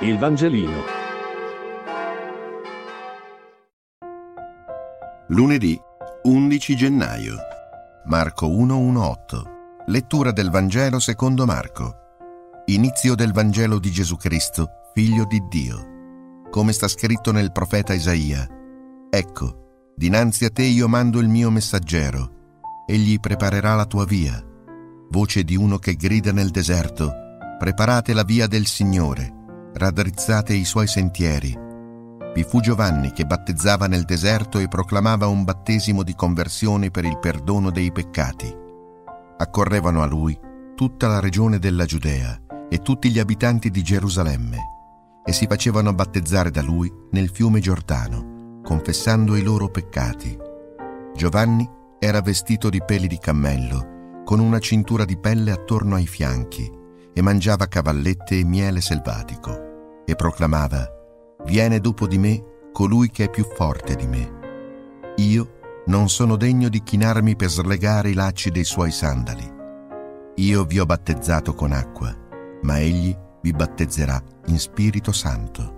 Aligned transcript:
Il 0.00 0.18
Vangelino. 0.18 0.82
Lunedì 5.28 5.80
11 6.24 6.76
gennaio. 6.76 7.36
Marco 8.04 8.46
118. 8.46 9.50
Lettura 9.86 10.32
del 10.32 10.50
Vangelo 10.50 10.98
secondo 10.98 11.46
Marco. 11.46 11.94
Inizio 12.66 13.14
del 13.14 13.32
Vangelo 13.32 13.78
di 13.78 13.90
Gesù 13.90 14.16
Cristo, 14.16 14.90
figlio 14.92 15.24
di 15.24 15.42
Dio. 15.48 16.44
Come 16.50 16.72
sta 16.72 16.88
scritto 16.88 17.32
nel 17.32 17.50
profeta 17.50 17.94
Isaia. 17.94 18.46
Ecco, 19.08 19.92
dinanzi 19.96 20.44
a 20.44 20.50
te 20.50 20.64
io 20.64 20.88
mando 20.88 21.20
il 21.20 21.28
mio 21.28 21.50
messaggero. 21.50 22.84
Egli 22.86 23.18
preparerà 23.18 23.74
la 23.74 23.86
tua 23.86 24.04
via. 24.04 24.44
Voce 25.08 25.42
di 25.42 25.56
uno 25.56 25.78
che 25.78 25.94
grida 25.94 26.32
nel 26.32 26.50
deserto. 26.50 27.10
Preparate 27.58 28.12
la 28.12 28.24
via 28.24 28.46
del 28.46 28.66
Signore 28.66 29.35
raddrizzate 29.76 30.54
i 30.54 30.64
suoi 30.64 30.86
sentieri. 30.86 31.54
Vi 32.34 32.42
fu 32.44 32.60
Giovanni 32.60 33.12
che 33.12 33.26
battezzava 33.26 33.86
nel 33.86 34.04
deserto 34.04 34.58
e 34.58 34.68
proclamava 34.68 35.26
un 35.26 35.44
battesimo 35.44 36.02
di 36.02 36.14
conversione 36.14 36.90
per 36.90 37.04
il 37.04 37.18
perdono 37.18 37.70
dei 37.70 37.92
peccati. 37.92 38.54
Accorrevano 39.36 40.02
a 40.02 40.06
lui 40.06 40.38
tutta 40.74 41.08
la 41.08 41.20
regione 41.20 41.58
della 41.58 41.84
Giudea 41.84 42.40
e 42.70 42.78
tutti 42.78 43.10
gli 43.10 43.18
abitanti 43.18 43.70
di 43.70 43.82
Gerusalemme 43.82 44.58
e 45.24 45.32
si 45.32 45.46
facevano 45.46 45.92
battezzare 45.92 46.50
da 46.50 46.62
lui 46.62 46.90
nel 47.10 47.28
fiume 47.28 47.60
Giordano, 47.60 48.60
confessando 48.62 49.36
i 49.36 49.42
loro 49.42 49.68
peccati. 49.68 50.36
Giovanni 51.14 51.68
era 51.98 52.20
vestito 52.22 52.70
di 52.70 52.82
peli 52.84 53.08
di 53.08 53.18
cammello, 53.18 54.22
con 54.24 54.40
una 54.40 54.58
cintura 54.58 55.04
di 55.04 55.18
pelle 55.18 55.50
attorno 55.50 55.96
ai 55.96 56.06
fianchi, 56.06 56.70
e 57.12 57.22
mangiava 57.22 57.66
cavallette 57.66 58.38
e 58.38 58.44
miele 58.44 58.80
selvatico 58.80 59.65
e 60.06 60.14
proclamava, 60.14 60.90
Viene 61.44 61.80
dopo 61.80 62.06
di 62.06 62.18
me 62.18 62.42
colui 62.72 63.10
che 63.10 63.24
è 63.24 63.30
più 63.30 63.44
forte 63.44 63.94
di 63.94 64.06
me. 64.06 65.14
Io 65.16 65.82
non 65.86 66.08
sono 66.08 66.36
degno 66.36 66.68
di 66.68 66.82
chinarmi 66.82 67.36
per 67.36 67.48
slegare 67.48 68.10
i 68.10 68.14
lacci 68.14 68.50
dei 68.50 68.64
suoi 68.64 68.90
sandali. 68.90 69.54
Io 70.36 70.64
vi 70.64 70.80
ho 70.80 70.86
battezzato 70.86 71.54
con 71.54 71.72
acqua, 71.72 72.14
ma 72.62 72.80
egli 72.80 73.16
vi 73.40 73.52
battezzerà 73.52 74.20
in 74.46 74.58
Spirito 74.58 75.12
Santo. 75.12 75.74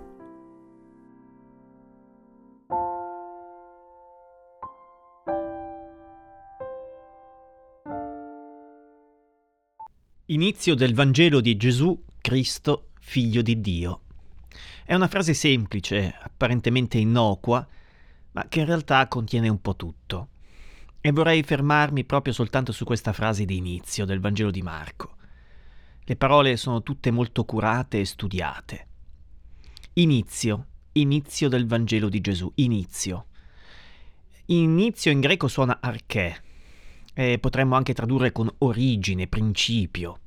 Inizio 10.25 10.75
del 10.75 10.93
Vangelo 10.93 11.41
di 11.41 11.55
Gesù 11.57 12.03
Cristo, 12.21 12.89
figlio 12.99 13.41
di 13.41 13.61
Dio. 13.61 14.01
È 14.89 14.95
una 14.95 15.07
frase 15.07 15.35
semplice, 15.35 16.15
apparentemente 16.19 16.97
innocua, 16.97 17.63
ma 18.31 18.47
che 18.49 18.61
in 18.61 18.65
realtà 18.65 19.07
contiene 19.07 19.47
un 19.47 19.61
po' 19.61 19.75
tutto. 19.75 20.29
E 20.99 21.11
vorrei 21.11 21.43
fermarmi 21.43 22.05
proprio 22.05 22.33
soltanto 22.33 22.71
su 22.71 22.85
questa 22.85 23.13
frase 23.13 23.45
di 23.45 23.55
inizio 23.55 24.05
del 24.05 24.19
Vangelo 24.19 24.49
di 24.49 24.63
Marco. 24.63 25.17
Le 26.03 26.15
parole 26.15 26.57
sono 26.57 26.81
tutte 26.81 27.11
molto 27.11 27.45
curate 27.45 27.99
e 27.99 28.05
studiate. 28.05 28.87
Inizio, 29.93 30.65
inizio 30.93 31.49
del 31.49 31.67
Vangelo 31.67 32.09
di 32.09 32.19
Gesù, 32.19 32.51
inizio. 32.55 33.27
Inizio 34.45 35.11
in 35.11 35.19
greco 35.19 35.47
suona 35.47 35.77
arché, 35.81 36.41
e 37.13 37.37
potremmo 37.37 37.75
anche 37.75 37.93
tradurre 37.93 38.31
con 38.31 38.51
origine, 38.57 39.27
principio. 39.27 40.21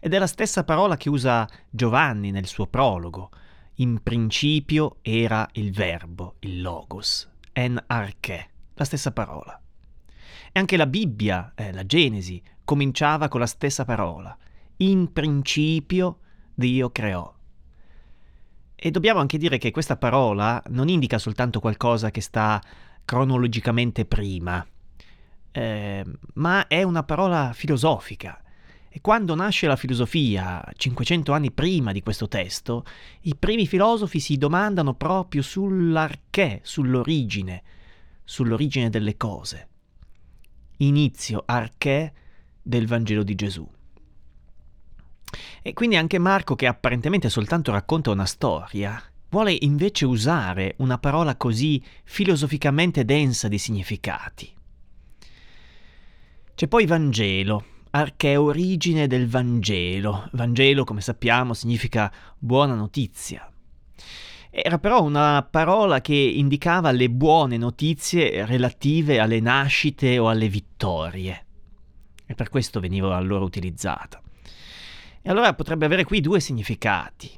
Ed 0.00 0.14
è 0.14 0.18
la 0.18 0.26
stessa 0.26 0.64
parola 0.64 0.96
che 0.96 1.10
usa 1.10 1.46
Giovanni 1.68 2.30
nel 2.30 2.46
suo 2.46 2.66
prologo, 2.68 3.28
in 3.80 4.02
principio 4.02 4.96
era 5.02 5.48
il 5.52 5.72
verbo, 5.72 6.36
il 6.40 6.60
logos, 6.60 7.28
en 7.52 7.82
arche, 7.86 8.50
la 8.74 8.84
stessa 8.84 9.12
parola. 9.12 9.60
E 10.50 10.58
anche 10.58 10.76
la 10.76 10.86
Bibbia, 10.86 11.52
eh, 11.54 11.72
la 11.72 11.86
Genesi, 11.86 12.42
cominciava 12.64 13.28
con 13.28 13.40
la 13.40 13.46
stessa 13.46 13.84
parola. 13.84 14.36
In 14.78 15.12
principio 15.12 16.18
Dio 16.54 16.90
creò. 16.90 17.32
E 18.74 18.90
dobbiamo 18.90 19.20
anche 19.20 19.38
dire 19.38 19.58
che 19.58 19.70
questa 19.70 19.96
parola 19.96 20.62
non 20.68 20.88
indica 20.88 21.18
soltanto 21.18 21.60
qualcosa 21.60 22.10
che 22.10 22.20
sta 22.20 22.60
cronologicamente 23.04 24.04
prima, 24.06 24.64
eh, 25.52 26.04
ma 26.34 26.66
è 26.66 26.82
una 26.82 27.02
parola 27.04 27.52
filosofica 27.52 28.42
e 28.90 29.00
quando 29.00 29.34
nasce 29.34 29.66
la 29.66 29.76
filosofia, 29.76 30.64
500 30.74 31.32
anni 31.32 31.50
prima 31.50 31.92
di 31.92 32.02
questo 32.02 32.26
testo, 32.26 32.84
i 33.22 33.36
primi 33.36 33.66
filosofi 33.66 34.18
si 34.18 34.36
domandano 34.36 34.94
proprio 34.94 35.42
sull'arché, 35.42 36.60
sull'origine, 36.62 37.62
sull'origine 38.24 38.88
delle 38.90 39.16
cose. 39.16 39.68
Inizio 40.78 41.42
arché 41.44 42.12
del 42.62 42.86
Vangelo 42.86 43.22
di 43.22 43.34
Gesù. 43.34 43.68
E 45.62 45.72
quindi 45.74 45.96
anche 45.96 46.18
Marco, 46.18 46.54
che 46.54 46.66
apparentemente 46.66 47.28
soltanto 47.28 47.72
racconta 47.72 48.10
una 48.10 48.24
storia, 48.24 49.02
vuole 49.28 49.56
invece 49.60 50.06
usare 50.06 50.74
una 50.78 50.98
parola 50.98 51.36
così 51.36 51.82
filosoficamente 52.04 53.04
densa 53.04 53.48
di 53.48 53.58
significati. 53.58 54.50
C'è 56.54 56.66
poi 56.66 56.86
Vangelo, 56.86 57.64
origine 58.36 59.06
del 59.06 59.28
Vangelo. 59.28 60.28
Vangelo, 60.32 60.84
come 60.84 61.00
sappiamo, 61.00 61.54
significa 61.54 62.12
buona 62.38 62.74
notizia. 62.74 63.50
Era 64.50 64.78
però 64.78 65.02
una 65.02 65.46
parola 65.48 66.00
che 66.00 66.14
indicava 66.14 66.90
le 66.90 67.10
buone 67.10 67.56
notizie 67.56 68.44
relative 68.46 69.20
alle 69.20 69.40
nascite 69.40 70.18
o 70.18 70.28
alle 70.28 70.48
vittorie. 70.48 71.44
E 72.26 72.34
per 72.34 72.48
questo 72.48 72.80
veniva 72.80 73.16
allora 73.16 73.44
utilizzata. 73.44 74.20
E 75.20 75.30
allora 75.30 75.54
potrebbe 75.54 75.84
avere 75.84 76.04
qui 76.04 76.20
due 76.20 76.40
significati. 76.40 77.30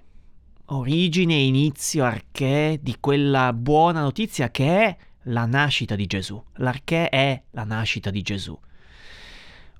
Origine 0.66 1.34
e 1.34 1.46
inizio, 1.46 2.04
arché 2.04 2.78
di 2.80 2.96
quella 3.00 3.52
buona 3.52 4.00
notizia 4.00 4.50
che 4.50 4.84
è 4.84 4.96
la 5.24 5.46
nascita 5.46 5.96
di 5.96 6.06
Gesù. 6.06 6.42
L'arché 6.54 7.08
è 7.08 7.42
la 7.50 7.64
nascita 7.64 8.10
di 8.10 8.22
Gesù. 8.22 8.58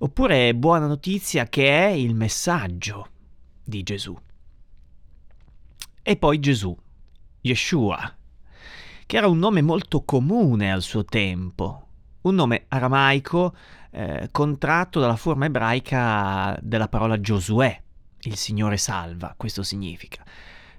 Oppure 0.03 0.55
buona 0.55 0.87
notizia 0.87 1.47
che 1.47 1.69
è 1.69 1.89
il 1.89 2.15
messaggio 2.15 3.09
di 3.63 3.83
Gesù. 3.83 4.19
E 6.01 6.17
poi 6.17 6.41
Gesù, 6.41 6.75
Yeshua, 7.43 8.17
che 9.05 9.17
era 9.19 9.29
un 9.29 9.39
nome 9.39 9.61
molto 9.61 10.03
comune 10.03 10.73
al 10.73 10.81
suo 10.81 11.05
tempo, 11.05 11.89
un 12.23 12.35
nome 12.35 12.65
aramaico 12.69 13.55
eh, 13.91 14.29
contratto 14.31 15.01
dalla 15.01 15.17
forma 15.17 15.45
ebraica 15.45 16.59
della 16.63 16.89
parola 16.89 17.21
Giosuè, 17.21 17.83
il 18.21 18.37
Signore 18.37 18.79
salva, 18.79 19.35
questo 19.37 19.63
significa. 19.63 20.25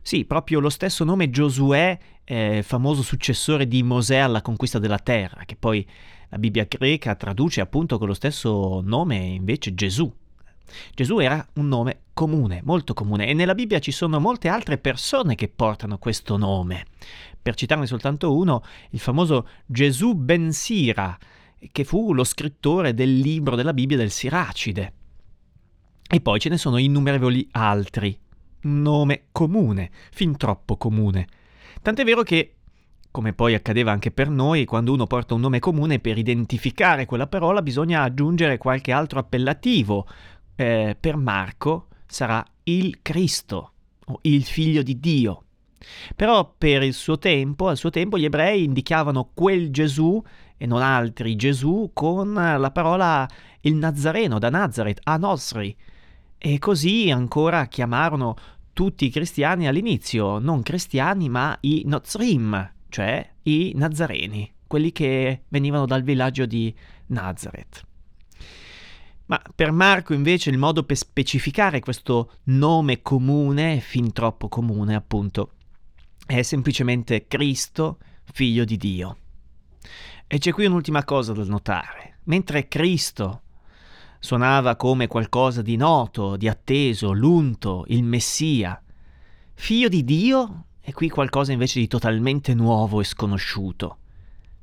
Sì, 0.01 0.25
proprio 0.25 0.59
lo 0.59 0.69
stesso 0.69 1.03
nome 1.03 1.29
Giosuè, 1.29 1.95
eh, 2.23 2.63
famoso 2.63 3.03
successore 3.03 3.67
di 3.67 3.83
Mosè 3.83 4.17
alla 4.17 4.41
conquista 4.41 4.79
della 4.79 4.97
terra, 4.97 5.43
che 5.45 5.55
poi 5.55 5.87
la 6.31 6.37
Bibbia 6.37 6.65
greca 6.65 7.15
traduce 7.15 7.59
appunto 7.59 7.97
con 7.97 8.07
lo 8.07 8.13
stesso 8.13 8.81
nome 8.81 9.17
invece 9.17 9.73
Gesù. 9.73 10.09
Gesù 10.93 11.19
era 11.19 11.45
un 11.55 11.67
nome 11.67 12.03
comune, 12.13 12.61
molto 12.63 12.93
comune, 12.93 13.27
e 13.27 13.33
nella 13.33 13.53
Bibbia 13.53 13.79
ci 13.79 13.91
sono 13.91 14.17
molte 14.17 14.47
altre 14.47 14.77
persone 14.77 15.35
che 15.35 15.49
portano 15.49 15.97
questo 15.97 16.37
nome. 16.37 16.85
Per 17.41 17.53
citarne 17.55 17.85
soltanto 17.85 18.33
uno, 18.33 18.63
il 18.91 18.99
famoso 18.99 19.45
Gesù 19.65 20.13
ben 20.13 20.53
Sira, 20.53 21.17
che 21.69 21.83
fu 21.83 22.13
lo 22.13 22.23
scrittore 22.23 22.93
del 22.93 23.17
libro 23.17 23.57
della 23.57 23.73
Bibbia 23.73 23.97
del 23.97 24.11
Siracide. 24.11 24.93
E 26.09 26.21
poi 26.21 26.39
ce 26.39 26.47
ne 26.47 26.57
sono 26.57 26.77
innumerevoli 26.77 27.49
altri. 27.51 28.17
Nome 28.61 29.23
comune, 29.33 29.91
fin 30.11 30.37
troppo 30.37 30.77
comune. 30.77 31.27
Tant'è 31.81 32.05
vero 32.05 32.23
che 32.23 32.55
come 33.11 33.33
poi 33.33 33.53
accadeva 33.53 33.91
anche 33.91 34.09
per 34.09 34.29
noi, 34.29 34.65
quando 34.65 34.93
uno 34.93 35.05
porta 35.05 35.33
un 35.33 35.41
nome 35.41 35.59
comune, 35.59 35.99
per 35.99 36.17
identificare 36.17 37.05
quella 37.05 37.27
parola 37.27 37.61
bisogna 37.61 38.03
aggiungere 38.03 38.57
qualche 38.57 38.91
altro 38.91 39.19
appellativo. 39.19 40.07
Eh, 40.55 40.95
per 40.99 41.17
Marco 41.17 41.87
sarà 42.07 42.43
il 42.63 42.99
Cristo 43.01 43.71
o 44.05 44.19
il 44.23 44.43
figlio 44.43 44.81
di 44.81 44.99
Dio. 44.99 45.43
Però 46.15 46.53
per 46.57 46.83
il 46.83 46.93
suo 46.93 47.17
tempo, 47.17 47.67
al 47.67 47.77
suo 47.77 47.89
tempo, 47.89 48.17
gli 48.17 48.25
ebrei 48.25 48.63
indicavano 48.63 49.31
quel 49.33 49.71
Gesù 49.71 50.21
e 50.57 50.65
non 50.65 50.81
altri 50.81 51.35
Gesù 51.35 51.89
con 51.93 52.33
la 52.33 52.71
parola 52.71 53.27
il 53.61 53.75
Nazareno 53.75 54.39
da 54.39 54.49
Nazareth, 54.49 54.99
Anosri. 55.03 55.75
E 56.37 56.59
così 56.59 57.11
ancora 57.11 57.65
chiamarono 57.65 58.35
tutti 58.73 59.05
i 59.05 59.09
cristiani 59.09 59.67
all'inizio, 59.67 60.39
non 60.39 60.61
cristiani 60.61 61.29
ma 61.29 61.57
i 61.61 61.83
Nozrim, 61.85 62.71
cioè 62.91 63.27
i 63.43 63.71
Nazareni, 63.73 64.53
quelli 64.67 64.91
che 64.91 65.43
venivano 65.47 65.85
dal 65.87 66.03
villaggio 66.03 66.45
di 66.45 66.73
Nazareth. 67.07 67.85
Ma 69.25 69.41
per 69.55 69.71
Marco 69.71 70.13
invece 70.13 70.49
il 70.49 70.57
modo 70.57 70.83
per 70.83 70.97
specificare 70.97 71.79
questo 71.79 72.33
nome 72.43 73.01
comune, 73.01 73.79
fin 73.79 74.11
troppo 74.11 74.49
comune 74.49 74.93
appunto, 74.93 75.53
è 76.25 76.41
semplicemente 76.41 77.27
Cristo, 77.27 77.97
figlio 78.25 78.65
di 78.65 78.75
Dio. 78.75 79.17
E 80.27 80.37
c'è 80.37 80.51
qui 80.51 80.65
un'ultima 80.65 81.05
cosa 81.05 81.31
da 81.31 81.45
notare. 81.45 82.19
Mentre 82.25 82.67
Cristo 82.67 83.43
suonava 84.19 84.75
come 84.75 85.07
qualcosa 85.07 85.61
di 85.61 85.77
noto, 85.77 86.35
di 86.35 86.49
atteso, 86.49 87.13
l'unto, 87.13 87.85
il 87.87 88.03
Messia, 88.03 88.81
figlio 89.53 89.87
di 89.87 90.03
Dio 90.03 90.65
è 90.81 90.91
qui 90.93 91.09
qualcosa 91.09 91.51
invece 91.51 91.79
di 91.79 91.87
totalmente 91.87 92.53
nuovo 92.53 92.99
e 92.99 93.03
sconosciuto. 93.03 93.97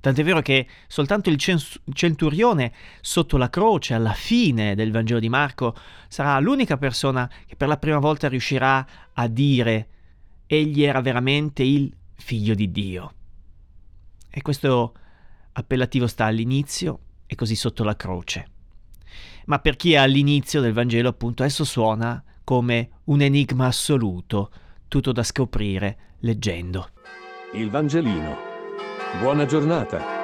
Tant'è 0.00 0.22
vero 0.22 0.40
che 0.42 0.66
soltanto 0.86 1.28
il 1.28 1.38
centurione 1.38 2.72
sotto 3.00 3.36
la 3.36 3.50
croce, 3.50 3.94
alla 3.94 4.12
fine 4.12 4.74
del 4.74 4.92
Vangelo 4.92 5.20
di 5.20 5.28
Marco, 5.28 5.74
sarà 6.08 6.38
l'unica 6.38 6.76
persona 6.76 7.28
che 7.46 7.56
per 7.56 7.68
la 7.68 7.78
prima 7.78 7.98
volta 7.98 8.28
riuscirà 8.28 8.86
a 9.12 9.26
dire 9.26 9.88
egli 10.46 10.82
era 10.82 11.00
veramente 11.00 11.62
il 11.62 11.92
figlio 12.14 12.54
di 12.54 12.70
Dio. 12.70 13.12
E 14.30 14.42
questo 14.42 14.94
appellativo 15.52 16.06
sta 16.06 16.26
all'inizio 16.26 17.00
e 17.26 17.34
così 17.34 17.56
sotto 17.56 17.82
la 17.82 17.96
croce. 17.96 18.48
Ma 19.46 19.58
per 19.58 19.76
chi 19.76 19.94
è 19.94 19.96
all'inizio 19.96 20.60
del 20.60 20.72
Vangelo, 20.72 21.08
appunto, 21.08 21.42
esso 21.42 21.64
suona 21.64 22.22
come 22.44 22.90
un 23.04 23.20
enigma 23.20 23.66
assoluto, 23.66 24.50
tutto 24.88 25.12
da 25.12 25.22
scoprire 25.22 26.16
leggendo. 26.20 26.88
Il 27.52 27.70
Vangelino. 27.70 28.36
Buona 29.20 29.46
giornata. 29.46 30.17